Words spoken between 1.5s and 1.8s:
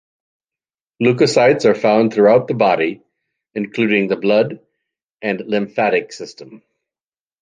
are